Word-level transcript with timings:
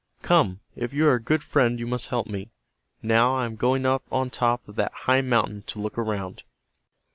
Come, 0.23 0.61
if 0.75 0.91
you 0.93 1.07
are 1.07 1.13
a 1.13 1.21
good 1.21 1.43
friend 1.43 1.77
you 1.77 1.85
must 1.85 2.07
help 2.07 2.25
me. 2.25 2.49
Now 3.03 3.35
I 3.35 3.45
am 3.45 3.55
going 3.55 3.85
up 3.85 4.01
on 4.11 4.31
top 4.31 4.67
of 4.67 4.75
that 4.77 4.91
high 4.91 5.21
mountain 5.21 5.61
to 5.67 5.79
look 5.79 5.95
around." 5.95 6.41